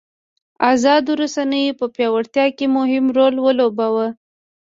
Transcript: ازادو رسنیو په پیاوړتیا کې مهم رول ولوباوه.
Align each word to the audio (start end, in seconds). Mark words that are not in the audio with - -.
ازادو 0.73 1.11
رسنیو 1.21 1.77
په 1.79 1.85
پیاوړتیا 1.95 2.45
کې 2.57 2.65
مهم 2.77 3.05
رول 3.17 3.35
ولوباوه. 3.41 4.07